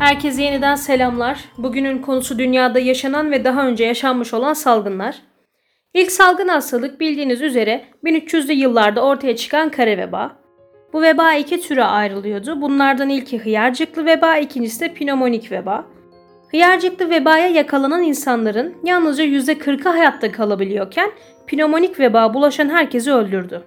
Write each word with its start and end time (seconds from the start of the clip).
Herkese 0.00 0.42
yeniden 0.42 0.74
selamlar. 0.74 1.44
Bugünün 1.58 1.98
konusu 1.98 2.38
dünyada 2.38 2.78
yaşanan 2.78 3.30
ve 3.30 3.44
daha 3.44 3.66
önce 3.66 3.84
yaşanmış 3.84 4.34
olan 4.34 4.52
salgınlar. 4.52 5.16
İlk 5.94 6.12
salgın 6.12 6.48
hastalık 6.48 7.00
bildiğiniz 7.00 7.42
üzere 7.42 7.84
1300'lü 8.04 8.52
yıllarda 8.52 9.04
ortaya 9.04 9.36
çıkan 9.36 9.70
kara 9.70 9.90
veba. 9.90 10.36
Bu 10.92 11.02
veba 11.02 11.34
iki 11.34 11.60
türe 11.60 11.84
ayrılıyordu. 11.84 12.60
Bunlardan 12.60 13.08
ilki 13.08 13.38
hıyarcıklı 13.38 14.06
veba, 14.06 14.36
ikincisi 14.36 14.80
de 14.80 14.94
pneumonik 14.94 15.52
veba. 15.52 15.84
Hıyarcıklı 16.50 17.10
vebaya 17.10 17.48
yakalanan 17.48 18.02
insanların 18.02 18.74
yalnızca 18.84 19.24
%40'ı 19.24 19.88
hayatta 19.88 20.32
kalabiliyorken 20.32 21.10
pneumonik 21.46 22.00
veba 22.00 22.34
bulaşan 22.34 22.68
herkesi 22.68 23.12
öldürdü. 23.12 23.62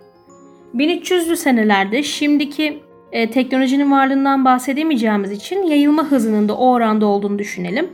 1300'lü 0.75 1.35
senelerde 1.35 2.03
şimdiki 2.03 2.83
e, 3.13 3.29
teknolojinin 3.29 3.91
varlığından 3.91 4.45
bahsedemeyeceğimiz 4.45 5.31
için 5.31 5.63
yayılma 5.63 6.03
hızının 6.03 6.49
da 6.49 6.57
o 6.57 6.71
oranda 6.71 7.05
olduğunu 7.05 7.39
düşünelim. 7.39 7.89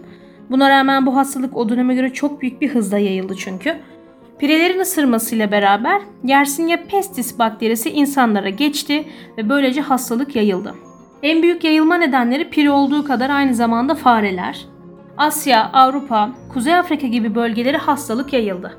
Buna 0.50 0.70
rağmen 0.70 1.06
bu 1.06 1.16
hastalık 1.16 1.58
o 1.58 1.70
döneme 1.70 1.96
göre 1.96 2.14
çok 2.14 2.42
büyük 2.42 2.62
bir 2.62 2.70
hızla 2.70 2.98
yayıldı 2.98 3.36
çünkü. 3.38 3.76
Pirelerin 4.40 4.80
ısırmasıyla 4.80 5.52
beraber 5.52 6.02
Yersinia 6.24 6.78
pestis 6.88 7.40
bakterisi 7.40 7.90
insanlara 7.90 8.50
geçti 8.50 9.06
ve 9.38 9.50
böylece 9.50 9.82
hastalık 9.82 10.36
yayıldı. 10.36 10.76
En 11.24 11.44
büyük 11.44 11.64
yayılma 11.64 11.96
nedenleri 11.96 12.50
pire 12.50 12.72
olduğu 12.72 13.04
kadar 13.04 13.30
aynı 13.30 13.56
zamanda 13.56 13.96
fareler. 13.96 14.66
Asya, 15.18 15.70
Avrupa, 15.74 16.30
Kuzey 16.54 16.76
Afrika 16.76 17.08
gibi 17.08 17.36
bölgelere 17.36 17.78
hastalık 17.78 18.34
yayıldı. 18.34 18.78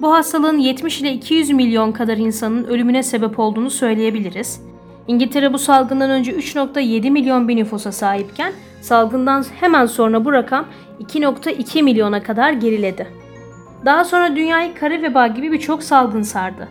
Bu 0.00 0.12
hastalığın 0.12 0.58
70 0.58 1.00
ile 1.00 1.12
200 1.12 1.50
milyon 1.50 1.92
kadar 1.92 2.16
insanın 2.16 2.64
ölümüne 2.64 3.02
sebep 3.02 3.38
olduğunu 3.38 3.70
söyleyebiliriz. 3.70 4.68
İngiltere 5.08 5.52
bu 5.52 5.58
salgından 5.58 6.10
önce 6.10 6.32
3.7 6.32 7.10
milyon 7.10 7.48
bir 7.48 7.56
nüfusa 7.56 7.92
sahipken 7.92 8.52
salgından 8.80 9.44
hemen 9.60 9.86
sonra 9.86 10.24
bu 10.24 10.32
rakam 10.32 10.66
2.2 11.00 11.82
milyona 11.82 12.22
kadar 12.22 12.52
geriledi. 12.52 13.06
Daha 13.84 14.04
sonra 14.04 14.36
dünyayı 14.36 14.74
kara 14.74 15.02
veba 15.02 15.26
gibi 15.26 15.52
birçok 15.52 15.82
salgın 15.82 16.22
sardı. 16.22 16.68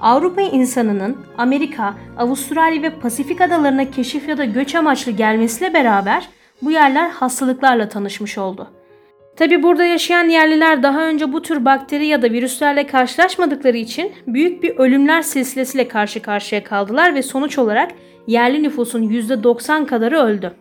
Avrupa 0.00 0.40
insanının 0.40 1.16
Amerika, 1.38 1.94
Avustralya 2.18 2.82
ve 2.82 2.90
Pasifik 2.90 3.40
adalarına 3.40 3.90
keşif 3.90 4.28
ya 4.28 4.38
da 4.38 4.44
göç 4.44 4.74
amaçlı 4.74 5.12
gelmesiyle 5.12 5.74
beraber 5.74 6.28
bu 6.62 6.70
yerler 6.70 7.10
hastalıklarla 7.10 7.88
tanışmış 7.88 8.38
oldu. 8.38 8.79
Tabi 9.40 9.62
burada 9.62 9.84
yaşayan 9.84 10.28
yerliler 10.28 10.82
daha 10.82 11.08
önce 11.08 11.32
bu 11.32 11.42
tür 11.42 11.64
bakteri 11.64 12.06
ya 12.06 12.22
da 12.22 12.30
virüslerle 12.30 12.86
karşılaşmadıkları 12.86 13.76
için 13.76 14.12
büyük 14.26 14.62
bir 14.62 14.76
ölümler 14.76 15.22
silsilesiyle 15.22 15.88
karşı 15.88 16.22
karşıya 16.22 16.64
kaldılar 16.64 17.14
ve 17.14 17.22
sonuç 17.22 17.58
olarak 17.58 17.90
yerli 18.26 18.62
nüfusun 18.62 19.02
%90 19.02 19.86
kadarı 19.86 20.18
öldü. 20.18 20.54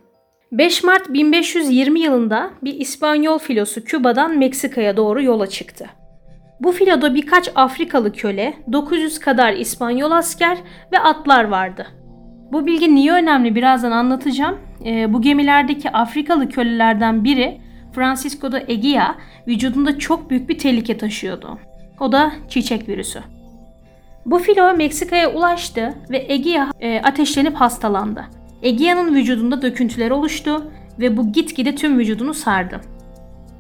5 0.52 0.84
Mart 0.84 1.14
1520 1.14 2.00
yılında 2.00 2.50
bir 2.64 2.74
İspanyol 2.74 3.40
filosu 3.40 3.84
Küba'dan 3.84 4.38
Meksika'ya 4.38 4.98
doğru 4.98 5.24
yola 5.24 5.48
çıktı. 5.48 5.86
Bu 6.60 6.72
filoda 6.72 7.16
birkaç 7.16 7.52
Afrikalı 7.56 8.14
köle, 8.14 8.54
900 8.72 9.20
kadar 9.20 9.54
İspanyol 9.54 10.12
asker 10.12 10.58
ve 10.92 11.00
atlar 11.00 11.44
vardı. 11.44 11.88
Bu 12.52 12.66
bilgi 12.66 12.96
niye 12.96 13.12
önemli 13.12 13.56
birazdan 13.56 13.92
anlatacağım. 13.92 14.58
E, 14.86 15.14
bu 15.14 15.22
gemilerdeki 15.22 15.90
Afrikalı 15.90 16.50
kölelerden 16.50 17.24
biri 17.24 17.69
Francisco 17.92 18.52
de 18.52 18.66
Eguia 18.68 19.16
vücudunda 19.48 20.00
çok 20.00 20.30
büyük 20.30 20.50
bir 20.50 20.58
tehlike 20.58 20.98
taşıyordu. 20.98 21.58
O 22.00 22.12
da 22.12 22.32
çiçek 22.50 22.90
virüsü. 22.90 23.20
Bu 24.26 24.40
filo 24.40 24.74
Meksika'ya 24.74 25.34
ulaştı 25.34 25.94
ve 26.10 26.26
Egia 26.30 26.72
e, 26.80 27.02
ateşlenip 27.02 27.56
hastalandı. 27.56 28.26
Egia'nın 28.62 29.16
vücudunda 29.16 29.62
döküntüler 29.62 30.12
oluştu 30.12 30.72
ve 31.00 31.18
bu 31.18 31.32
gitgide 31.32 31.76
tüm 31.76 32.00
vücudunu 32.00 32.34
sardı. 32.34 32.82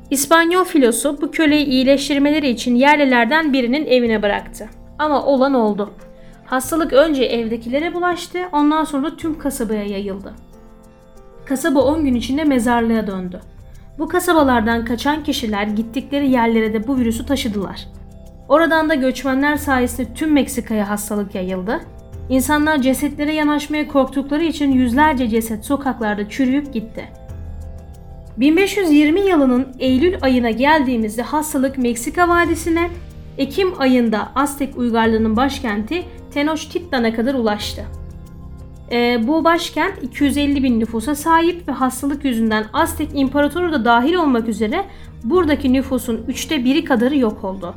İspanyol 0.09 0.63
filosu 0.63 1.21
bu 1.21 1.31
köleyi 1.31 1.65
iyileştirmeleri 1.65 2.49
için 2.49 2.75
yerlilerden 2.75 3.53
birinin 3.53 3.85
evine 3.85 4.21
bıraktı. 4.21 4.69
Ama 4.99 5.25
olan 5.25 5.53
oldu. 5.53 5.93
Hastalık 6.45 6.93
önce 6.93 7.23
evdekilere 7.23 7.93
bulaştı, 7.93 8.39
ondan 8.51 8.83
sonra 8.83 9.15
tüm 9.15 9.39
kasabaya 9.39 9.85
yayıldı. 9.85 10.33
Kasaba 11.45 11.79
10 11.79 12.05
gün 12.05 12.15
içinde 12.15 12.43
mezarlığa 12.43 13.07
döndü. 13.07 13.41
Bu 13.99 14.07
kasabalardan 14.07 14.85
kaçan 14.85 15.23
kişiler 15.23 15.63
gittikleri 15.63 16.31
yerlere 16.31 16.73
de 16.73 16.87
bu 16.87 16.97
virüsü 16.97 17.25
taşıdılar. 17.25 17.87
Oradan 18.47 18.89
da 18.89 18.95
göçmenler 18.95 19.57
sayesinde 19.57 20.13
tüm 20.13 20.33
Meksika'ya 20.33 20.89
hastalık 20.89 21.35
yayıldı. 21.35 21.79
İnsanlar 22.29 22.81
cesetlere 22.81 23.33
yanaşmaya 23.33 23.87
korktukları 23.87 24.43
için 24.43 24.71
yüzlerce 24.71 25.29
ceset 25.29 25.65
sokaklarda 25.65 26.29
çürüyüp 26.29 26.73
gitti. 26.73 27.05
1520 28.37 29.19
yılının 29.19 29.67
Eylül 29.79 30.17
ayına 30.21 30.49
geldiğimizde 30.49 31.21
hastalık 31.21 31.77
Meksika 31.77 32.29
Vadisi'ne, 32.29 32.89
Ekim 33.37 33.81
ayında 33.81 34.29
Aztek 34.35 34.77
uygarlığının 34.77 35.35
başkenti 35.35 36.03
Tenochtitlan'a 36.33 37.15
kadar 37.15 37.33
ulaştı. 37.33 37.85
E, 38.91 39.27
bu 39.27 39.43
başkent 39.43 40.03
250 40.03 40.63
bin 40.63 40.79
nüfusa 40.79 41.15
sahip 41.15 41.67
ve 41.67 41.71
hastalık 41.71 42.25
yüzünden 42.25 42.65
Aztek 42.73 43.09
İmparatoru 43.13 43.71
da 43.71 43.85
dahil 43.85 44.13
olmak 44.13 44.47
üzere 44.47 44.85
buradaki 45.23 45.73
nüfusun 45.73 46.25
üçte 46.27 46.65
biri 46.65 46.83
kadarı 46.83 47.17
yok 47.17 47.43
oldu. 47.43 47.75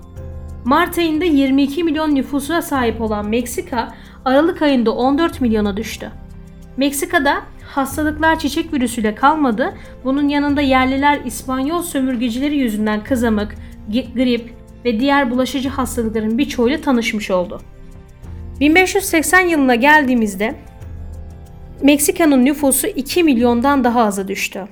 Mart 0.64 0.98
ayında 0.98 1.24
22 1.24 1.84
milyon 1.84 2.14
nüfusa 2.14 2.62
sahip 2.62 3.00
olan 3.00 3.28
Meksika, 3.28 3.94
Aralık 4.24 4.62
ayında 4.62 4.90
14 4.90 5.40
milyona 5.40 5.76
düştü. 5.76 6.10
Meksika'da 6.76 7.42
hastalıklar 7.66 8.38
çiçek 8.38 8.72
virüsüyle 8.72 9.14
kalmadı, 9.14 9.74
bunun 10.04 10.28
yanında 10.28 10.60
yerliler 10.60 11.20
İspanyol 11.24 11.82
sömürgecileri 11.82 12.56
yüzünden 12.56 13.04
kızamık, 13.04 13.54
grip 13.88 14.54
ve 14.84 15.00
diğer 15.00 15.30
bulaşıcı 15.30 15.68
hastalıkların 15.68 16.38
birçoğuyla 16.38 16.80
tanışmış 16.80 17.30
oldu. 17.30 17.60
1580 18.60 19.40
yılına 19.40 19.74
geldiğimizde 19.74 20.54
Meksika'nın 21.82 22.44
nüfusu 22.44 22.87
2 22.87 23.25
milyondan 23.25 23.84
daha 23.84 24.03
aza 24.03 24.28
düştü. 24.28 24.69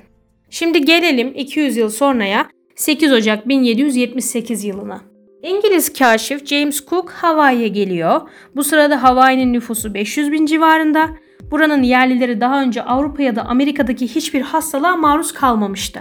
Şimdi 0.49 0.85
gelelim 0.85 1.33
200 1.35 1.77
yıl 1.77 1.89
sonraya 1.89 2.49
8 2.75 3.11
Ocak 3.11 3.47
1778 3.47 4.63
yılına. 4.63 5.01
İngiliz 5.43 5.93
kaşif 5.93 6.45
James 6.45 6.85
Cook 6.85 7.11
Hawaii'ye 7.11 7.67
geliyor. 7.67 8.21
Bu 8.55 8.63
sırada 8.63 9.03
Hawaii'nin 9.03 9.53
nüfusu 9.53 9.93
500 9.93 10.31
bin 10.31 10.45
civarında. 10.45 11.09
Buranın 11.51 11.83
yerlileri 11.83 12.41
daha 12.41 12.61
önce 12.61 12.83
Avrupa 12.83 13.23
ya 13.23 13.35
da 13.35 13.45
Amerika'daki 13.45 14.07
hiçbir 14.07 14.41
hastalığa 14.41 14.95
maruz 14.95 15.33
kalmamıştı. 15.33 15.99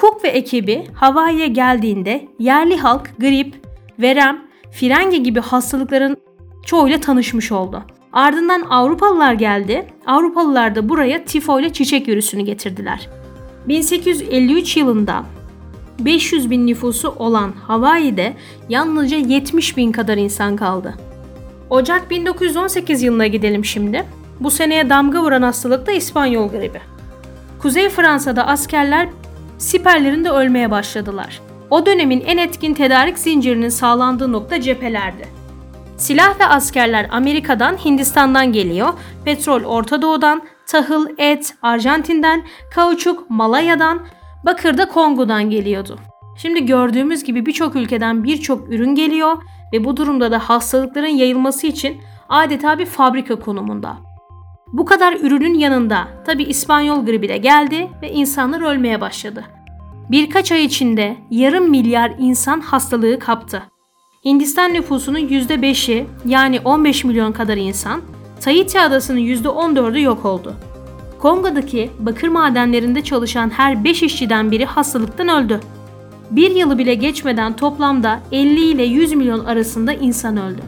Cook 0.00 0.24
ve 0.24 0.28
ekibi 0.28 0.84
Hawaii'ye 0.94 1.46
geldiğinde 1.46 2.28
yerli 2.38 2.76
halk 2.76 3.10
grip, 3.18 3.54
verem, 3.98 4.42
firenge 4.70 5.16
gibi 5.16 5.40
hastalıkların 5.40 6.16
çoğuyla 6.66 7.00
tanışmış 7.00 7.52
oldu. 7.52 7.82
Ardından 8.12 8.60
Avrupalılar 8.60 9.32
geldi. 9.32 9.86
Avrupalılar 10.06 10.74
da 10.74 10.88
buraya 10.88 11.24
tifo 11.24 11.60
ile 11.60 11.72
çiçek 11.72 12.08
virüsünü 12.08 12.42
getirdiler. 12.42 13.08
1853 13.68 14.76
yılında 14.76 15.24
500 16.00 16.50
bin 16.50 16.66
nüfusu 16.66 17.14
olan 17.18 17.52
Hawaii'de 17.66 18.36
yalnızca 18.68 19.16
70 19.16 19.76
bin 19.76 19.92
kadar 19.92 20.16
insan 20.16 20.56
kaldı. 20.56 20.94
Ocak 21.70 22.10
1918 22.10 23.02
yılına 23.02 23.26
gidelim 23.26 23.64
şimdi. 23.64 24.04
Bu 24.40 24.50
seneye 24.50 24.90
damga 24.90 25.22
vuran 25.22 25.42
hastalık 25.42 25.86
da 25.86 25.92
İspanyol 25.92 26.48
gribi. 26.48 26.80
Kuzey 27.58 27.88
Fransa'da 27.88 28.46
askerler 28.46 29.08
siperlerinde 29.58 30.30
ölmeye 30.30 30.70
başladılar. 30.70 31.40
O 31.70 31.86
dönemin 31.86 32.20
en 32.20 32.38
etkin 32.38 32.74
tedarik 32.74 33.18
zincirinin 33.18 33.68
sağlandığı 33.68 34.32
nokta 34.32 34.60
cephelerdi. 34.60 35.41
Silah 35.96 36.40
ve 36.40 36.46
askerler 36.46 37.08
Amerika'dan, 37.10 37.84
Hindistan'dan 37.84 38.52
geliyor. 38.52 38.92
Petrol 39.24 39.64
Orta 39.64 40.02
Doğu'dan, 40.02 40.42
tahıl, 40.66 41.06
et 41.18 41.54
Arjantin'den, 41.62 42.44
kauçuk 42.74 43.30
Malaya'dan, 43.30 44.00
bakır 44.44 44.78
da 44.78 44.88
Kongo'dan 44.88 45.50
geliyordu. 45.50 45.98
Şimdi 46.36 46.66
gördüğümüz 46.66 47.24
gibi 47.24 47.46
birçok 47.46 47.76
ülkeden 47.76 48.24
birçok 48.24 48.68
ürün 48.68 48.94
geliyor 48.94 49.42
ve 49.72 49.84
bu 49.84 49.96
durumda 49.96 50.30
da 50.30 50.38
hastalıkların 50.38 51.06
yayılması 51.06 51.66
için 51.66 52.00
adeta 52.28 52.78
bir 52.78 52.86
fabrika 52.86 53.38
konumunda. 53.38 53.96
Bu 54.72 54.84
kadar 54.84 55.12
ürünün 55.12 55.54
yanında 55.54 56.08
tabi 56.26 56.42
İspanyol 56.42 57.06
gribi 57.06 57.28
de 57.28 57.36
geldi 57.36 57.90
ve 58.02 58.10
insanlar 58.10 58.60
ölmeye 58.60 59.00
başladı. 59.00 59.44
Birkaç 60.10 60.52
ay 60.52 60.64
içinde 60.64 61.16
yarım 61.30 61.70
milyar 61.70 62.14
insan 62.18 62.60
hastalığı 62.60 63.18
kaptı. 63.18 63.62
Hindistan 64.24 64.74
nüfusunun 64.74 65.18
%5'i 65.18 66.06
yani 66.26 66.60
15 66.60 67.04
milyon 67.04 67.32
kadar 67.32 67.56
insan, 67.56 68.02
Tahiti 68.40 68.80
adasının 68.80 69.18
%14'ü 69.18 70.02
yok 70.02 70.24
oldu. 70.24 70.54
Kongo'daki 71.18 71.90
bakır 71.98 72.28
madenlerinde 72.28 73.04
çalışan 73.04 73.50
her 73.50 73.84
5 73.84 74.02
işçiden 74.02 74.50
biri 74.50 74.64
hastalıktan 74.64 75.28
öldü. 75.28 75.60
Bir 76.30 76.50
yılı 76.50 76.78
bile 76.78 76.94
geçmeden 76.94 77.56
toplamda 77.56 78.20
50 78.32 78.60
ile 78.60 78.82
100 78.82 79.12
milyon 79.12 79.44
arasında 79.44 79.92
insan 79.92 80.36
öldü. 80.36 80.62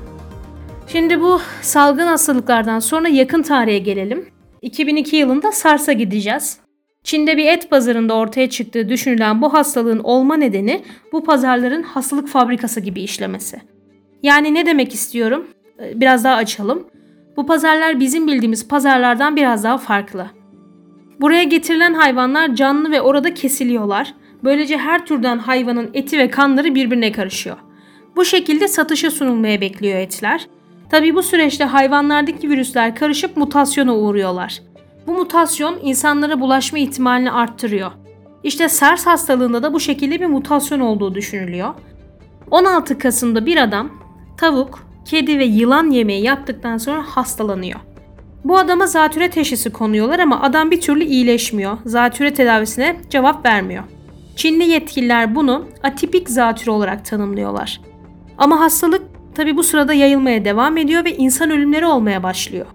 Şimdi 0.87 1.21
bu 1.21 1.41
salgın 1.63 2.07
hastalıklardan 2.07 2.79
sonra 2.79 3.09
yakın 3.09 3.43
tarihe 3.43 3.79
gelelim. 3.79 4.29
2002 4.63 5.17
yılında 5.17 5.53
SARS'a 5.53 5.93
gideceğiz. 5.93 6.64
Çin'de 7.05 7.37
bir 7.37 7.47
et 7.47 7.71
pazarında 7.71 8.15
ortaya 8.15 8.51
çıktığı 8.51 8.89
düşünülen 8.89 9.43
bu 9.43 9.55
hastalığın 9.55 9.99
olma 9.99 10.37
nedeni 10.37 10.83
bu 11.13 11.25
pazarların 11.25 11.83
hastalık 11.83 12.29
fabrikası 12.29 12.81
gibi 12.81 13.03
işlemesi. 13.03 13.61
Yani 14.23 14.55
ne 14.55 14.67
demek 14.67 14.95
istiyorum? 14.95 15.47
Ee, 15.81 16.01
biraz 16.01 16.25
daha 16.25 16.35
açalım. 16.35 16.87
Bu 17.37 17.47
pazarlar 17.47 18.01
bizim 18.01 18.27
bildiğimiz 18.27 18.69
pazarlardan 18.69 19.37
biraz 19.37 19.65
daha 19.65 19.79
farklı. 19.79 20.27
Buraya 21.21 21.45
getirilen 21.45 21.95
hayvanlar 21.95 22.55
canlı 22.55 22.91
ve 22.91 23.01
orada 23.01 23.35
kesiliyorlar. 23.35 24.15
Böylece 24.45 24.77
her 24.77 25.07
türden 25.07 25.39
hayvanın 25.39 25.91
eti 25.95 26.19
ve 26.19 26.31
kanları 26.31 26.75
birbirine 26.75 27.13
karışıyor. 27.13 27.57
Bu 28.17 28.25
şekilde 28.25 28.69
satışa 28.69 29.11
sunulmaya 29.11 29.61
bekliyor 29.61 29.99
etler. 29.99 30.47
Tabi 30.91 31.15
bu 31.15 31.23
süreçte 31.23 31.65
hayvanlardaki 31.65 32.51
virüsler 32.51 32.97
karışıp 32.97 33.37
mutasyona 33.37 33.97
uğruyorlar. 33.97 34.63
Bu 35.07 35.13
mutasyon 35.13 35.79
insanlara 35.83 36.41
bulaşma 36.41 36.79
ihtimalini 36.79 37.31
arttırıyor. 37.31 37.91
İşte 38.43 38.69
SARS 38.69 39.07
hastalığında 39.07 39.63
da 39.63 39.73
bu 39.73 39.81
şekilde 39.81 40.21
bir 40.21 40.27
mutasyon 40.27 40.81
olduğu 40.81 41.15
düşünülüyor. 41.15 41.75
16 42.51 42.99
Kasım'da 42.99 43.47
bir 43.47 43.57
adam 43.57 43.91
tavuk, 44.37 44.89
kedi 45.05 45.39
ve 45.39 45.45
yılan 45.45 45.91
yemeği 45.91 46.23
yaptıktan 46.23 46.79
sonra 46.79 47.03
hastalanıyor. 47.03 47.81
Bu 48.45 48.59
adama 48.59 48.87
zatüre 48.87 49.31
teşhisi 49.31 49.73
konuyorlar 49.73 50.19
ama 50.19 50.43
adam 50.43 50.71
bir 50.71 50.81
türlü 50.81 51.05
iyileşmiyor. 51.05 51.79
Zatüre 51.85 52.35
tedavisine 52.35 52.97
cevap 53.11 53.47
vermiyor. 53.47 53.85
Çinli 54.37 54.69
yetkililer 54.69 55.35
bunu 55.35 55.65
atipik 55.83 56.31
zatüre 56.31 56.71
olarak 56.71 57.05
tanımlıyorlar. 57.05 57.81
Ama 58.39 58.61
hastalık 58.61 59.03
tabi 59.35 59.57
bu 59.57 59.63
sırada 59.63 59.95
yayılmaya 59.95 60.45
devam 60.45 60.77
ediyor 60.77 61.05
ve 61.05 61.17
insan 61.17 61.51
ölümleri 61.51 61.87
olmaya 61.87 62.23
başlıyor. 62.23 62.67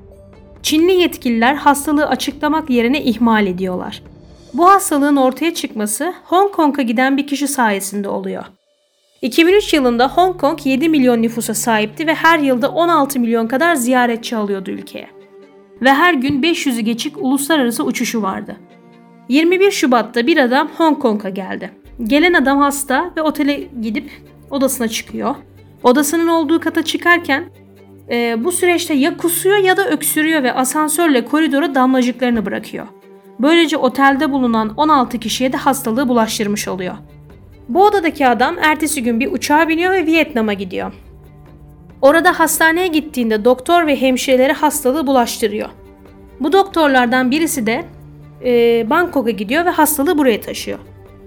Çinli 0.64 0.92
yetkililer 0.92 1.56
hastalığı 1.56 2.08
açıklamak 2.08 2.70
yerine 2.70 3.04
ihmal 3.04 3.48
ediyorlar. 3.48 4.04
Bu 4.54 4.70
hastalığın 4.70 5.16
ortaya 5.16 5.54
çıkması 5.54 6.14
Hong 6.24 6.52
Kong'a 6.52 6.82
giden 6.82 7.18
bir 7.18 7.28
kişi 7.28 7.48
sayesinde 7.48 8.10
oluyor. 8.10 8.46
2003 9.22 9.74
yılında 9.74 10.08
Hong 10.08 10.38
Kong 10.42 10.66
7 10.66 10.90
milyon 10.90 11.22
nüfusa 11.22 11.54
sahipti 11.54 12.08
ve 12.08 12.16
her 12.16 12.40
yılda 12.40 12.70
16 12.70 13.20
milyon 13.20 13.48
kadar 13.48 13.76
ziyaretçi 13.76 14.36
alıyordu 14.36 14.72
ülkeye. 14.72 15.10
Ve 15.82 15.94
her 15.94 16.14
gün 16.14 16.42
500'ü 16.42 16.80
geçik 16.80 17.18
uluslararası 17.18 17.84
uçuşu 17.84 18.22
vardı. 18.22 18.56
21 19.30 19.72
Şubat'ta 19.72 20.28
bir 20.28 20.38
adam 20.38 20.70
Hong 20.78 21.00
Kong'a 21.00 21.30
geldi. 21.30 21.72
Gelen 22.04 22.34
adam 22.34 22.60
hasta 22.60 23.12
ve 23.18 23.22
otele 23.22 23.68
gidip 23.82 24.12
odasına 24.52 24.88
çıkıyor. 24.88 25.36
Odasının 25.84 26.28
olduğu 26.28 26.60
kata 26.60 26.84
çıkarken 26.84 27.50
e, 28.12 28.44
bu 28.44 28.52
süreçte 28.52 28.94
ya 28.94 29.18
kusuyor 29.18 29.58
ya 29.58 29.78
da 29.78 29.90
öksürüyor 29.90 30.44
ve 30.44 30.54
asansörle 30.54 31.26
koridora 31.26 31.76
damlacıklarını 31.76 32.46
bırakıyor. 32.46 32.88
Böylece 33.40 33.78
otelde 33.78 34.32
bulunan 34.32 34.74
16 34.78 35.20
kişiye 35.20 35.54
de 35.54 35.58
hastalığı 35.58 36.08
bulaştırmış 36.08 36.68
oluyor. 36.68 36.96
Bu 37.70 37.86
odadaki 37.86 38.28
adam 38.28 38.56
ertesi 38.62 39.04
gün 39.04 39.20
bir 39.20 39.32
uçağa 39.32 39.68
biniyor 39.68 39.92
ve 39.92 40.06
Vietnam'a 40.06 40.54
gidiyor. 40.54 40.94
Orada 42.02 42.40
hastaneye 42.40 42.88
gittiğinde 42.88 43.46
doktor 43.46 43.88
ve 43.88 44.02
hemşirelere 44.02 44.54
hastalığı 44.54 45.08
bulaştırıyor. 45.08 45.70
Bu 46.40 46.54
doktorlardan 46.54 47.32
birisi 47.32 47.66
de 47.66 47.86
e, 48.46 48.90
Bangkok'a 48.90 49.30
gidiyor 49.30 49.66
ve 49.66 49.70
hastalığı 49.70 50.18
buraya 50.18 50.42
taşıyor. 50.42 50.80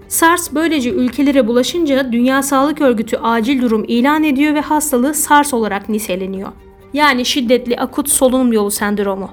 SARS 0.09 0.53
böylece 0.53 0.91
ülkelere 0.91 1.47
bulaşınca 1.47 2.13
Dünya 2.13 2.43
Sağlık 2.43 2.81
Örgütü 2.81 3.17
acil 3.17 3.63
durum 3.63 3.85
ilan 3.89 4.25
ediyor 4.25 4.55
ve 4.55 4.61
hastalığı 4.61 5.15
SARS 5.15 5.55
olarak 5.55 5.89
niteleniyor. 5.89 6.49
Yani 6.93 7.25
şiddetli 7.25 7.77
akut 7.77 8.09
solunum 8.09 8.53
yolu 8.53 8.71
sendromu. 8.71 9.31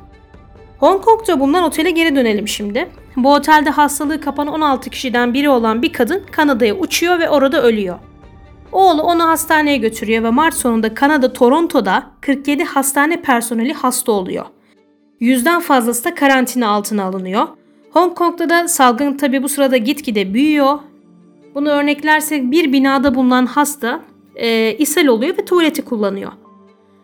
Hong 0.80 1.02
Kong'da 1.02 1.40
bulunan 1.40 1.64
otele 1.64 1.92
geri 1.92 2.16
dönelim 2.16 2.48
şimdi. 2.48 2.90
Bu 3.16 3.34
otelde 3.34 3.70
hastalığı 3.70 4.22
kapan 4.22 4.48
16 4.48 4.90
kişiden 4.90 5.34
biri 5.34 5.50
olan 5.50 5.82
bir 5.82 5.94
kadın 5.94 6.24
Kanada'ya 6.32 6.76
uçuyor 6.76 7.20
ve 7.20 7.30
orada 7.30 7.64
ölüyor. 7.64 8.00
Oğlu 8.72 9.02
onu 9.02 9.28
hastaneye 9.28 9.78
götürüyor 9.78 10.24
ve 10.24 10.30
Mart 10.30 10.54
sonunda 10.54 10.94
Kanada 10.94 11.34
Toronto'da 11.34 12.04
47 12.22 12.64
hastane 12.64 13.22
personeli 13.22 13.74
hasta 13.74 14.12
oluyor. 14.12 14.46
Yüzden 15.20 15.60
fazlası 15.60 16.06
da 16.06 16.16
karantina 16.16 16.70
altına 16.70 17.04
alınıyor. 17.04 17.48
Hong 17.92 18.16
Kong'da 18.16 18.50
da 18.50 18.68
salgın 18.68 19.18
tabi 19.18 19.44
bu 19.44 19.50
sırada 19.50 19.78
gitgide 19.78 20.34
büyüyor. 20.34 20.80
Bunu 21.56 21.70
örneklersek 21.70 22.52
bir 22.52 22.74
binada 22.74 23.16
bulunan 23.16 23.46
hasta 23.46 24.02
e, 24.36 24.74
ishal 24.74 25.08
oluyor 25.08 25.38
ve 25.38 25.46
tuvaleti 25.46 25.82
kullanıyor. 25.82 26.32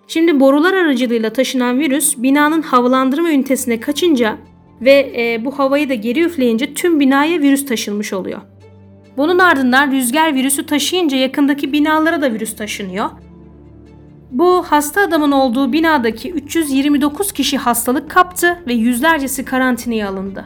Şimdi 0.07 0.39
borular 0.39 0.73
aracılığıyla 0.73 1.33
taşınan 1.33 1.79
virüs 1.79 2.17
binanın 2.17 2.61
havalandırma 2.61 3.29
ünitesine 3.29 3.79
kaçınca 3.79 4.37
ve 4.81 5.13
e, 5.17 5.45
bu 5.45 5.59
havayı 5.59 5.89
da 5.89 5.93
geri 5.93 6.23
üfleyince 6.23 6.73
tüm 6.73 6.99
binaya 6.99 7.41
virüs 7.41 7.65
taşınmış 7.65 8.13
oluyor. 8.13 8.41
Bunun 9.17 9.39
ardından 9.39 9.91
rüzgar 9.91 10.35
virüsü 10.35 10.65
taşıyınca 10.65 11.17
yakındaki 11.17 11.73
binalara 11.73 12.21
da 12.21 12.33
virüs 12.33 12.55
taşınıyor. 12.55 13.09
Bu 14.31 14.63
hasta 14.63 15.01
adamın 15.01 15.31
olduğu 15.31 15.73
binadaki 15.73 16.31
329 16.31 17.31
kişi 17.31 17.57
hastalık 17.57 18.11
kaptı 18.11 18.59
ve 18.67 18.73
yüzlercesi 18.73 19.45
karantinaya 19.45 20.09
alındı. 20.09 20.45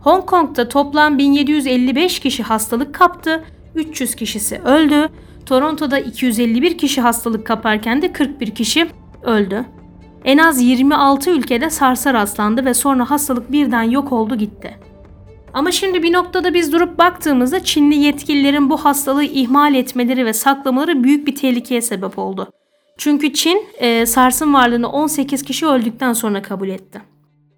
Hong 0.00 0.26
Kong'da 0.26 0.68
toplam 0.68 1.18
1755 1.18 2.18
kişi 2.18 2.42
hastalık 2.42 2.94
kaptı, 2.94 3.44
300 3.74 4.14
kişisi 4.14 4.58
öldü. 4.58 5.08
Toronto'da 5.46 5.98
251 5.98 6.78
kişi 6.78 7.00
hastalık 7.00 7.46
kaparken 7.46 8.02
de 8.02 8.12
41 8.12 8.50
kişi 8.50 8.86
öldü. 9.22 9.64
En 10.24 10.38
az 10.38 10.62
26 10.62 11.30
ülkede 11.30 11.70
sarsa 11.70 12.14
rastlandı 12.14 12.64
ve 12.64 12.74
sonra 12.74 13.10
hastalık 13.10 13.52
birden 13.52 13.82
yok 13.82 14.12
oldu 14.12 14.34
gitti. 14.34 14.78
Ama 15.54 15.70
şimdi 15.70 16.02
bir 16.02 16.12
noktada 16.12 16.54
biz 16.54 16.72
durup 16.72 16.98
baktığımızda 16.98 17.64
Çinli 17.64 17.94
yetkililerin 17.94 18.70
bu 18.70 18.84
hastalığı 18.84 19.24
ihmal 19.24 19.74
etmeleri 19.74 20.26
ve 20.26 20.32
saklamaları 20.32 21.04
büyük 21.04 21.26
bir 21.26 21.34
tehlikeye 21.34 21.80
sebep 21.80 22.18
oldu. 22.18 22.48
Çünkü 22.98 23.32
Çin 23.32 23.66
e, 23.78 24.06
SARS'ın 24.06 24.54
varlığını 24.54 24.88
18 24.88 25.42
kişi 25.42 25.66
öldükten 25.66 26.12
sonra 26.12 26.42
kabul 26.42 26.68
etti. 26.68 27.00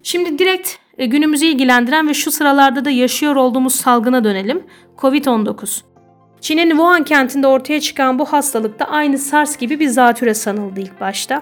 Şimdi 0.03 0.39
direkt 0.39 0.69
e, 0.97 1.05
günümüzü 1.05 1.45
ilgilendiren 1.45 2.07
ve 2.07 2.13
şu 2.13 2.31
sıralarda 2.31 2.85
da 2.85 2.89
yaşıyor 2.89 3.35
olduğumuz 3.35 3.75
salgına 3.75 4.23
dönelim. 4.23 4.63
Covid-19. 4.97 5.81
Çin'in 6.41 6.69
Wuhan 6.69 7.03
kentinde 7.03 7.47
ortaya 7.47 7.81
çıkan 7.81 8.19
bu 8.19 8.25
hastalıkta 8.25 8.85
aynı 8.85 9.17
SARS 9.17 9.57
gibi 9.57 9.79
bir 9.79 9.87
zatüre 9.87 10.33
sanıldı 10.33 10.79
ilk 10.79 11.01
başta. 11.01 11.41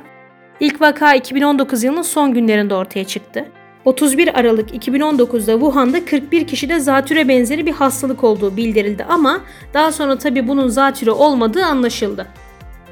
İlk 0.59 0.81
vaka 0.81 1.13
2019 1.13 1.83
yılının 1.83 2.01
son 2.01 2.33
günlerinde 2.33 2.75
ortaya 2.75 3.05
çıktı. 3.05 3.45
31 3.85 4.39
Aralık 4.39 4.71
2019'da 4.71 5.51
Wuhan'da 5.51 6.05
41 6.05 6.47
kişide 6.47 6.79
zatüre 6.79 7.27
benzeri 7.27 7.65
bir 7.65 7.71
hastalık 7.71 8.23
olduğu 8.23 8.57
bildirildi 8.57 9.03
ama 9.09 9.41
daha 9.73 9.91
sonra 9.91 10.17
tabi 10.17 10.47
bunun 10.47 10.67
zatüre 10.67 11.11
olmadığı 11.11 11.65
anlaşıldı. 11.65 12.27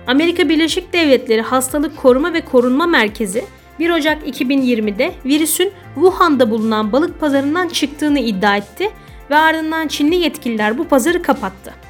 Amerika 0.08 0.50
Birleşik 0.50 0.94
Devletleri 0.94 1.42
Hastalık 1.42 1.98
Koruma 1.98 2.34
ve 2.34 2.42
Korunma 2.42 2.86
Merkezi 2.86 3.46
1 3.80 3.90
Ocak 3.90 4.28
2020'de 4.28 5.12
virüsün 5.26 5.72
Wuhan'da 5.96 6.52
bulunan 6.52 6.92
balık 6.92 7.20
pazarından 7.20 7.68
çıktığını 7.68 8.20
iddia 8.20 8.58
etti 8.58 8.90
ve 9.30 9.36
ardından 9.36 9.88
Çinli 9.88 10.16
yetkililer 10.16 10.78
bu 10.78 10.88
pazarı 10.88 11.22
kapattı. 11.22 11.83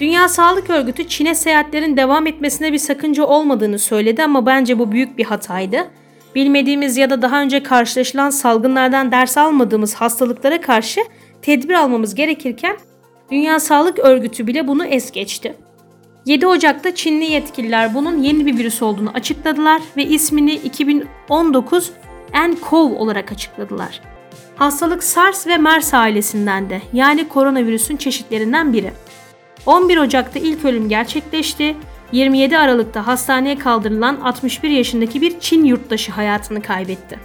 Dünya 0.00 0.28
Sağlık 0.28 0.70
Örgütü 0.70 1.08
Çin'e 1.08 1.34
seyahatlerin 1.34 1.96
devam 1.96 2.26
etmesine 2.26 2.72
bir 2.72 2.78
sakınca 2.78 3.24
olmadığını 3.24 3.78
söyledi 3.78 4.22
ama 4.22 4.46
bence 4.46 4.78
bu 4.78 4.92
büyük 4.92 5.18
bir 5.18 5.24
hataydı. 5.24 5.90
Bilmediğimiz 6.34 6.96
ya 6.96 7.10
da 7.10 7.22
daha 7.22 7.42
önce 7.42 7.62
karşılaşılan 7.62 8.30
salgınlardan 8.30 9.12
ders 9.12 9.38
almadığımız 9.38 9.94
hastalıklara 9.94 10.60
karşı 10.60 11.00
tedbir 11.42 11.74
almamız 11.74 12.14
gerekirken 12.14 12.76
Dünya 13.30 13.60
Sağlık 13.60 13.98
Örgütü 13.98 14.46
bile 14.46 14.68
bunu 14.68 14.84
es 14.84 15.10
geçti. 15.10 15.56
7 16.26 16.46
Ocak'ta 16.46 16.94
Çinli 16.94 17.24
yetkililer 17.24 17.94
bunun 17.94 18.22
yeni 18.22 18.46
bir 18.46 18.58
virüs 18.58 18.82
olduğunu 18.82 19.10
açıkladılar 19.10 19.82
ve 19.96 20.04
ismini 20.04 20.54
2019 20.54 21.92
nCoV 22.34 22.92
olarak 22.92 23.32
açıkladılar. 23.32 24.00
Hastalık 24.56 25.04
SARS 25.04 25.46
ve 25.46 25.56
MERS 25.56 25.94
ailesinden 25.94 26.70
de 26.70 26.82
yani 26.92 27.28
koronavirüsün 27.28 27.96
çeşitlerinden 27.96 28.72
biri. 28.72 28.92
11 29.66 29.96
Ocak'ta 29.96 30.38
ilk 30.38 30.64
ölüm 30.64 30.88
gerçekleşti. 30.88 31.76
27 32.12 32.58
Aralık'ta 32.58 33.06
hastaneye 33.06 33.58
kaldırılan 33.58 34.16
61 34.16 34.70
yaşındaki 34.70 35.20
bir 35.20 35.40
Çin 35.40 35.64
yurttaşı 35.64 36.12
hayatını 36.12 36.62
kaybetti. 36.62 37.18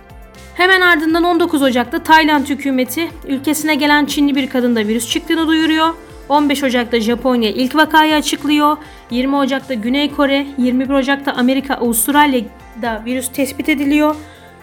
Hemen 0.56 0.82
ardından 0.82 1.24
19 1.24 1.62
Ocak'ta 1.62 2.04
Tayland 2.04 2.46
hükümeti 2.46 3.10
ülkesine 3.28 3.76
gelen 3.76 4.06
Çinli 4.06 4.36
bir 4.36 4.50
kadında 4.50 4.80
virüs 4.80 5.10
çıktığını 5.10 5.48
duyuruyor. 5.48 5.90
15 6.30 6.64
Ocak'ta 6.64 7.00
Japonya 7.00 7.50
ilk 7.50 7.76
vakayı 7.76 8.16
açıklıyor. 8.16 8.78
20 9.12 9.36
Ocak'ta 9.36 9.74
Güney 9.74 10.12
Kore, 10.12 10.48
21 10.58 10.90
Ocak'ta 10.90 11.32
Amerika, 11.32 11.74
Avustralya'da 11.74 13.04
virüs 13.06 13.32
tespit 13.32 13.70
ediliyor. 13.70 14.16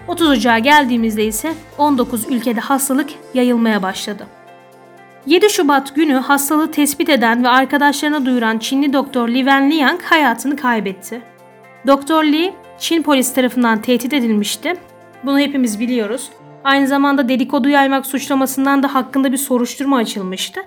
30 0.09 0.29
Ocak'a 0.29 0.59
geldiğimizde 0.59 1.25
ise 1.25 1.55
19 1.79 2.27
ülkede 2.31 2.61
hastalık 2.61 3.11
yayılmaya 3.35 3.83
başladı. 3.83 4.42
7 5.27 5.51
Şubat 5.51 5.95
günü 5.95 6.15
hastalığı 6.15 6.71
tespit 6.71 7.09
eden 7.09 7.45
ve 7.45 7.49
arkadaşlarına 7.49 8.27
duyuran 8.27 8.59
Çinli 8.59 8.93
doktor 8.93 9.29
Li 9.29 9.35
Wenliang 9.35 10.03
hayatını 10.03 10.57
kaybetti. 10.57 11.23
Doktor 11.87 12.25
Li, 12.25 12.55
Çin 12.79 13.03
polis 13.03 13.35
tarafından 13.35 13.83
tehdit 13.83 14.13
edilmişti. 14.13 14.75
Bunu 15.25 15.39
hepimiz 15.39 15.81
biliyoruz. 15.81 16.31
Aynı 16.65 16.89
zamanda 16.89 17.29
dedikodu 17.29 17.69
yaymak 17.69 18.07
suçlamasından 18.07 18.83
da 18.83 18.95
hakkında 18.95 19.33
bir 19.33 19.37
soruşturma 19.37 19.97
açılmıştı. 19.97 20.61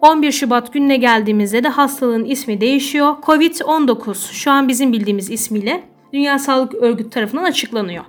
11 0.00 0.32
Şubat 0.32 0.72
gününe 0.72 0.96
geldiğimizde 0.96 1.64
de 1.64 1.68
hastalığın 1.68 2.24
ismi 2.24 2.60
değişiyor. 2.60 3.14
Covid-19 3.22 4.32
şu 4.32 4.50
an 4.50 4.68
bizim 4.68 4.92
bildiğimiz 4.92 5.30
ismiyle 5.30 5.82
Dünya 6.12 6.38
Sağlık 6.38 6.74
Örgütü 6.74 7.10
tarafından 7.10 7.44
açıklanıyor. 7.44 8.04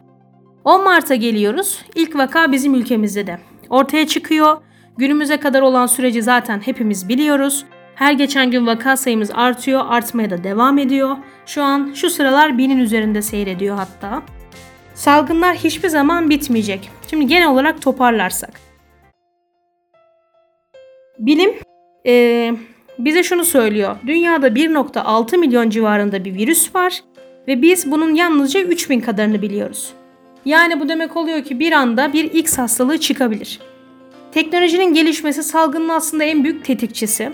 10 0.63 0.83
Mart'a 0.83 1.15
geliyoruz. 1.15 1.81
İlk 1.95 2.15
vaka 2.15 2.51
bizim 2.51 2.75
ülkemizde 2.75 3.27
de 3.27 3.39
ortaya 3.69 4.07
çıkıyor. 4.07 4.57
Günümüze 4.97 5.37
kadar 5.37 5.61
olan 5.61 5.85
süreci 5.85 6.21
zaten 6.21 6.59
hepimiz 6.59 7.09
biliyoruz. 7.09 7.65
Her 7.95 8.13
geçen 8.13 8.51
gün 8.51 8.67
vaka 8.67 8.97
sayımız 8.97 9.31
artıyor, 9.33 9.81
artmaya 9.87 10.29
da 10.29 10.43
devam 10.43 10.77
ediyor. 10.77 11.17
Şu 11.45 11.63
an 11.63 11.91
şu 11.95 12.09
sıralar 12.09 12.57
binin 12.57 12.77
üzerinde 12.77 13.21
seyrediyor 13.21 13.77
hatta. 13.77 14.21
Salgınlar 14.93 15.55
hiçbir 15.55 15.89
zaman 15.89 16.29
bitmeyecek. 16.29 16.89
Şimdi 17.09 17.27
genel 17.27 17.47
olarak 17.47 17.81
toparlarsak. 17.81 18.51
Bilim 21.19 21.51
ee, 22.05 22.53
bize 22.99 23.23
şunu 23.23 23.45
söylüyor. 23.45 23.95
Dünyada 24.07 24.47
1.6 24.47 25.37
milyon 25.37 25.69
civarında 25.69 26.25
bir 26.25 26.33
virüs 26.33 26.75
var 26.75 27.03
ve 27.47 27.61
biz 27.61 27.91
bunun 27.91 28.15
yalnızca 28.15 28.61
3000 28.61 28.99
kadarını 28.99 29.41
biliyoruz. 29.41 29.93
Yani 30.45 30.79
bu 30.79 30.89
demek 30.89 31.17
oluyor 31.17 31.43
ki 31.43 31.59
bir 31.59 31.71
anda 31.71 32.13
bir 32.13 32.23
X 32.23 32.57
hastalığı 32.57 32.97
çıkabilir. 32.97 33.59
Teknolojinin 34.37 34.93
gelişmesi 34.93 35.43
salgının 35.43 35.89
aslında 35.89 36.23
en 36.23 36.43
büyük 36.43 36.65
tetikçisi. 36.65 37.31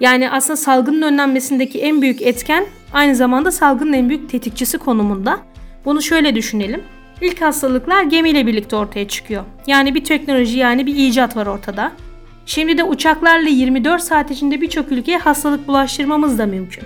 Yani 0.00 0.30
aslında 0.30 0.56
salgının 0.56 1.02
önlenmesindeki 1.02 1.80
en 1.80 2.02
büyük 2.02 2.22
etken 2.22 2.66
aynı 2.92 3.16
zamanda 3.16 3.52
salgının 3.52 3.92
en 3.92 4.08
büyük 4.08 4.30
tetikçisi 4.30 4.78
konumunda. 4.78 5.38
Bunu 5.84 6.02
şöyle 6.02 6.34
düşünelim. 6.34 6.82
İlk 7.20 7.42
hastalıklar 7.42 8.02
gemiyle 8.02 8.46
birlikte 8.46 8.76
ortaya 8.76 9.08
çıkıyor. 9.08 9.44
Yani 9.66 9.94
bir 9.94 10.04
teknoloji 10.04 10.58
yani 10.58 10.86
bir 10.86 10.96
icat 10.96 11.36
var 11.36 11.46
ortada. 11.46 11.92
Şimdi 12.46 12.78
de 12.78 12.84
uçaklarla 12.84 13.48
24 13.48 14.02
saat 14.02 14.30
içinde 14.30 14.60
birçok 14.60 14.92
ülkeye 14.92 15.18
hastalık 15.18 15.68
bulaştırmamız 15.68 16.38
da 16.38 16.46
mümkün. 16.46 16.84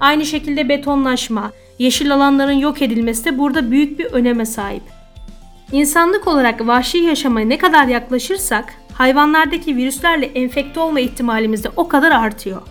Aynı 0.00 0.24
şekilde 0.26 0.68
betonlaşma, 0.68 1.52
yeşil 1.78 2.14
alanların 2.14 2.52
yok 2.52 2.82
edilmesi 2.82 3.24
de 3.24 3.38
burada 3.38 3.70
büyük 3.70 3.98
bir 3.98 4.04
öneme 4.04 4.46
sahip. 4.46 5.01
İnsanlık 5.72 6.28
olarak 6.28 6.66
vahşi 6.66 6.98
yaşamaya 6.98 7.46
ne 7.46 7.58
kadar 7.58 7.86
yaklaşırsak 7.86 8.74
hayvanlardaki 8.92 9.76
virüslerle 9.76 10.26
enfekte 10.26 10.80
olma 10.80 11.00
ihtimalimiz 11.00 11.64
de 11.64 11.68
o 11.76 11.88
kadar 11.88 12.10
artıyor. 12.10 12.62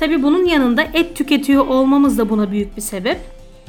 Tabi 0.00 0.22
bunun 0.22 0.44
yanında 0.44 0.82
et 0.82 1.16
tüketiyor 1.16 1.66
olmamız 1.66 2.18
da 2.18 2.28
buna 2.28 2.50
büyük 2.50 2.76
bir 2.76 2.82
sebep. 2.82 3.18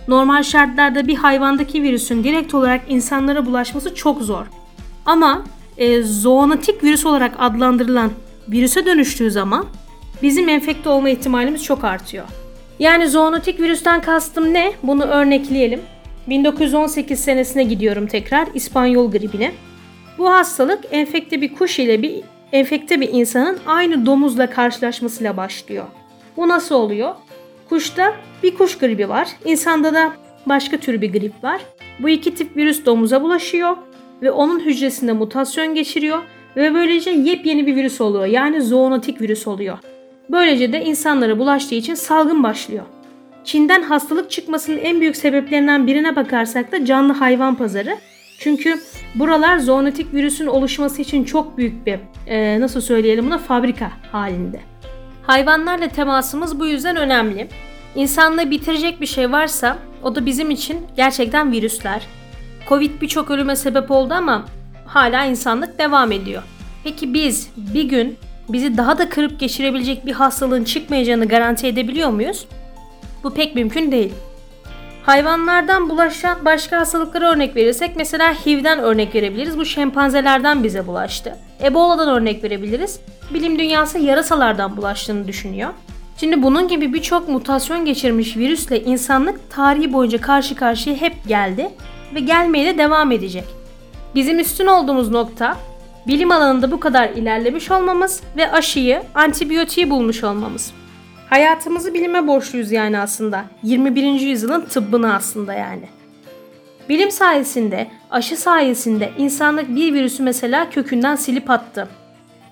Normal 0.07 0.43
şartlarda 0.43 1.07
bir 1.07 1.15
hayvandaki 1.15 1.83
virüsün 1.83 2.23
direkt 2.23 2.53
olarak 2.53 2.81
insanlara 2.87 3.45
bulaşması 3.45 3.95
çok 3.95 4.21
zor. 4.21 4.45
Ama 5.05 5.43
e, 5.77 6.01
zoonotik 6.01 6.83
virüs 6.83 7.05
olarak 7.05 7.35
adlandırılan 7.39 8.11
virüse 8.49 8.85
dönüştüğü 8.85 9.31
zaman 9.31 9.65
bizim 10.21 10.49
enfekte 10.49 10.89
olma 10.89 11.09
ihtimalimiz 11.09 11.63
çok 11.63 11.83
artıyor. 11.83 12.25
Yani 12.79 13.09
zoonotik 13.09 13.59
virüsten 13.59 14.01
kastım 14.01 14.53
ne? 14.53 14.73
Bunu 14.83 15.03
örnekleyelim. 15.03 15.81
1918 16.27 17.19
senesine 17.19 17.63
gidiyorum 17.63 18.07
tekrar 18.07 18.47
İspanyol 18.53 19.11
gribine. 19.11 19.51
Bu 20.17 20.31
hastalık 20.31 20.79
enfekte 20.91 21.41
bir 21.41 21.55
kuş 21.55 21.79
ile 21.79 22.01
bir 22.01 22.21
enfekte 22.51 23.01
bir 23.01 23.09
insanın 23.13 23.59
aynı 23.67 24.05
domuzla 24.05 24.49
karşılaşmasıyla 24.49 25.37
başlıyor. 25.37 25.85
Bu 26.37 26.47
nasıl 26.47 26.75
oluyor? 26.75 27.15
Kuşta 27.69 28.13
bir 28.43 28.55
kuş 28.55 28.77
gribi 28.77 29.09
var, 29.09 29.27
insanda 29.45 29.93
da 29.93 30.13
başka 30.45 30.77
tür 30.77 31.01
bir 31.01 31.11
grip 31.11 31.43
var. 31.43 31.61
Bu 31.99 32.09
iki 32.09 32.35
tip 32.35 32.57
virüs 32.57 32.85
domuza 32.85 33.21
bulaşıyor 33.21 33.77
ve 34.21 34.31
onun 34.31 34.59
hücresinde 34.59 35.13
mutasyon 35.13 35.73
geçiriyor 35.75 36.19
ve 36.55 36.73
böylece 36.73 37.11
yepyeni 37.11 37.67
bir 37.67 37.75
virüs 37.75 38.01
oluyor. 38.01 38.25
Yani 38.25 38.61
zoonotik 38.61 39.21
virüs 39.21 39.47
oluyor. 39.47 39.77
Böylece 40.29 40.73
de 40.73 40.85
insanlara 40.85 41.39
bulaştığı 41.39 41.75
için 41.75 41.93
salgın 41.93 42.43
başlıyor. 42.43 42.83
Çin'den 43.45 43.81
hastalık 43.81 44.31
çıkmasının 44.31 44.77
en 44.77 45.01
büyük 45.01 45.15
sebeplerinden 45.15 45.87
birine 45.87 46.15
bakarsak 46.15 46.71
da 46.71 46.85
canlı 46.85 47.13
hayvan 47.13 47.55
pazarı. 47.55 47.97
Çünkü 48.39 48.79
buralar 49.15 49.57
zoonotik 49.57 50.13
virüsün 50.13 50.47
oluşması 50.47 51.01
için 51.01 51.23
çok 51.23 51.57
büyük 51.57 51.85
bir 51.85 51.99
e, 52.27 52.59
nasıl 52.59 52.81
söyleyelim 52.81 53.25
buna 53.25 53.37
fabrika 53.37 53.91
halinde. 54.11 54.59
Hayvanlarla 55.23 55.87
temasımız 55.87 56.59
bu 56.59 56.65
yüzden 56.65 56.95
önemli. 56.95 57.47
İnsanlığı 57.95 58.51
bitirecek 58.51 59.01
bir 59.01 59.05
şey 59.05 59.31
varsa 59.31 59.77
o 60.03 60.15
da 60.15 60.25
bizim 60.25 60.51
için 60.51 60.77
gerçekten 60.97 61.51
virüsler. 61.51 62.01
Covid 62.69 63.01
birçok 63.01 63.31
ölüme 63.31 63.55
sebep 63.55 63.91
oldu 63.91 64.13
ama 64.13 64.45
hala 64.85 65.25
insanlık 65.25 65.79
devam 65.79 66.11
ediyor. 66.11 66.43
Peki 66.83 67.13
biz 67.13 67.49
bir 67.57 67.83
gün 67.83 68.17
bizi 68.49 68.77
daha 68.77 68.97
da 68.97 69.09
kırıp 69.09 69.39
geçirebilecek 69.39 70.05
bir 70.05 70.11
hastalığın 70.11 70.63
çıkmayacağını 70.63 71.25
garanti 71.25 71.67
edebiliyor 71.67 72.09
muyuz? 72.09 72.45
Bu 73.25 73.33
pek 73.33 73.55
mümkün 73.55 73.91
değil. 73.91 74.13
Hayvanlardan 75.03 75.89
bulaşan 75.89 76.45
başka 76.45 76.79
hastalıklara 76.79 77.31
örnek 77.31 77.55
verirsek 77.55 77.95
mesela 77.95 78.33
HIV'den 78.33 78.79
örnek 78.79 79.15
verebiliriz. 79.15 79.57
Bu 79.57 79.65
şempanzelerden 79.65 80.63
bize 80.63 80.87
bulaştı. 80.87 81.37
Ebola'dan 81.63 82.09
örnek 82.09 82.43
verebiliriz. 82.43 82.99
Bilim 83.33 83.59
dünyası 83.59 83.99
yarasalardan 83.99 84.77
bulaştığını 84.77 85.27
düşünüyor. 85.27 85.69
Şimdi 86.17 86.43
bunun 86.43 86.67
gibi 86.67 86.93
birçok 86.93 87.29
mutasyon 87.29 87.85
geçirmiş 87.85 88.37
virüsle 88.37 88.83
insanlık 88.83 89.49
tarihi 89.49 89.93
boyunca 89.93 90.21
karşı 90.21 90.55
karşıya 90.55 90.95
hep 90.95 91.27
geldi 91.27 91.69
ve 92.15 92.19
gelmeye 92.19 92.73
de 92.73 92.77
devam 92.77 93.11
edecek. 93.11 93.45
Bizim 94.15 94.39
üstün 94.39 94.67
olduğumuz 94.67 95.09
nokta 95.09 95.57
bilim 96.07 96.31
alanında 96.31 96.71
bu 96.71 96.79
kadar 96.79 97.09
ilerlemiş 97.09 97.71
olmamız 97.71 98.21
ve 98.37 98.51
aşıyı, 98.51 99.03
antibiyotiği 99.15 99.89
bulmuş 99.89 100.23
olmamız. 100.23 100.73
Hayatımızı 101.29 101.93
bilime 101.93 102.27
borçluyuz 102.27 102.71
yani 102.71 102.99
aslında. 102.99 103.45
21. 103.63 104.03
yüzyılın 104.03 104.61
tıbbına 104.61 105.15
aslında 105.15 105.53
yani. 105.53 105.83
Bilim 106.89 107.11
sayesinde, 107.11 107.87
aşı 108.11 108.37
sayesinde 108.37 109.11
insanlık 109.17 109.75
bir 109.75 109.93
virüsü 109.93 110.23
mesela 110.23 110.69
kökünden 110.69 111.15
silip 111.15 111.49
attı. 111.49 111.87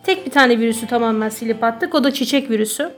Tek 0.03 0.25
bir 0.25 0.31
tane 0.31 0.59
virüsü 0.59 0.87
tamamen 0.87 1.29
silip 1.29 1.63
attık 1.63 1.95
o 1.95 2.03
da 2.03 2.13
çiçek 2.13 2.49
virüsü. 2.49 2.91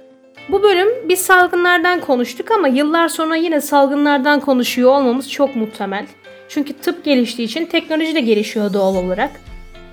Bu 0.49 0.63
bölüm 0.63 0.87
biz 1.09 1.19
salgınlardan 1.19 1.99
konuştuk 1.99 2.51
ama 2.51 2.67
yıllar 2.67 3.07
sonra 3.07 3.35
yine 3.35 3.61
salgınlardan 3.61 4.39
konuşuyor 4.39 4.91
olmamız 4.91 5.31
çok 5.31 5.55
muhtemel. 5.55 6.05
Çünkü 6.49 6.73
tıp 6.73 7.05
geliştiği 7.05 7.47
için 7.47 7.65
teknoloji 7.65 8.15
de 8.15 8.21
gelişiyor 8.21 8.73
doğal 8.73 8.95
olarak. 8.95 9.31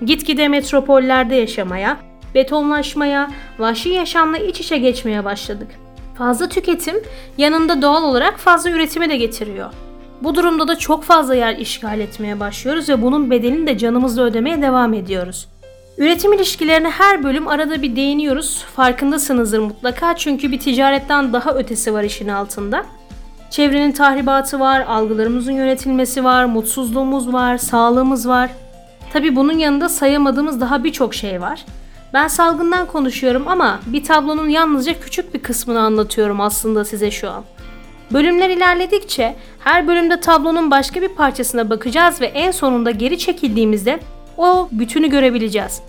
Gitgide 0.05 0.47
metropollerde 0.47 1.35
yaşamaya, 1.35 1.97
betonlaşmaya, 2.35 3.31
vahşi 3.59 3.89
yaşamla 3.89 4.37
iç 4.37 4.59
içe 4.59 4.77
geçmeye 4.77 5.25
başladık. 5.25 5.67
Fazla 6.17 6.49
tüketim 6.49 6.95
yanında 7.37 7.81
doğal 7.81 8.03
olarak 8.03 8.37
fazla 8.37 8.69
üretimi 8.69 9.09
de 9.09 9.17
getiriyor. 9.17 9.69
Bu 10.21 10.35
durumda 10.35 10.67
da 10.67 10.75
çok 10.77 11.03
fazla 11.03 11.35
yer 11.35 11.55
işgal 11.55 11.99
etmeye 11.99 12.39
başlıyoruz 12.39 12.89
ve 12.89 13.01
bunun 13.01 13.31
bedelini 13.31 13.67
de 13.67 13.77
canımızla 13.77 14.23
ödemeye 14.23 14.61
devam 14.61 14.93
ediyoruz. 14.93 15.47
Üretim 15.97 16.33
ilişkilerine 16.33 16.89
her 16.89 17.23
bölüm 17.23 17.47
arada 17.47 17.81
bir 17.81 17.95
değiniyoruz. 17.95 18.63
Farkındasınızdır 18.75 19.59
mutlaka 19.59 20.15
çünkü 20.15 20.51
bir 20.51 20.59
ticaretten 20.59 21.33
daha 21.33 21.53
ötesi 21.53 21.93
var 21.93 22.03
işin 22.03 22.27
altında. 22.27 22.85
Çevrenin 23.49 23.91
tahribatı 23.91 24.59
var, 24.59 24.85
algılarımızın 24.87 25.51
yönetilmesi 25.51 26.23
var, 26.23 26.45
mutsuzluğumuz 26.45 27.33
var, 27.33 27.57
sağlığımız 27.57 28.27
var. 28.27 28.49
Tabi 29.13 29.35
bunun 29.35 29.57
yanında 29.57 29.89
sayamadığımız 29.89 30.61
daha 30.61 30.83
birçok 30.83 31.13
şey 31.13 31.41
var. 31.41 31.65
Ben 32.13 32.27
salgından 32.27 32.85
konuşuyorum 32.85 33.47
ama 33.47 33.79
bir 33.85 34.03
tablonun 34.03 34.49
yalnızca 34.49 34.99
küçük 34.99 35.33
bir 35.33 35.39
kısmını 35.39 35.79
anlatıyorum 35.79 36.41
aslında 36.41 36.85
size 36.85 37.11
şu 37.11 37.29
an. 37.29 37.43
Bölümler 38.13 38.49
ilerledikçe 38.49 39.35
her 39.59 39.87
bölümde 39.87 40.19
tablonun 40.19 40.71
başka 40.71 41.01
bir 41.01 41.07
parçasına 41.07 41.69
bakacağız 41.69 42.21
ve 42.21 42.25
en 42.25 42.51
sonunda 42.51 42.91
geri 42.91 43.17
çekildiğimizde 43.17 43.99
o 44.37 44.69
bütünü 44.71 45.09
görebileceğiz. 45.09 45.81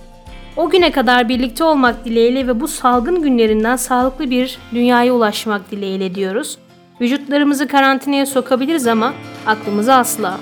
O 0.56 0.70
güne 0.70 0.92
kadar 0.92 1.28
birlikte 1.28 1.64
olmak 1.64 2.04
dileğiyle 2.04 2.46
ve 2.46 2.60
bu 2.60 2.68
salgın 2.68 3.22
günlerinden 3.22 3.76
sağlıklı 3.76 4.30
bir 4.30 4.58
dünyaya 4.72 5.14
ulaşmak 5.14 5.70
dileğiyle 5.70 6.14
diyoruz. 6.14 6.58
Vücutlarımızı 7.00 7.68
karantinaya 7.68 8.26
sokabiliriz 8.26 8.86
ama 8.86 9.12
aklımızı 9.46 9.94
asla. 9.94 10.40